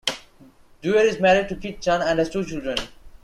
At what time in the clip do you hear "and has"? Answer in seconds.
2.01-2.27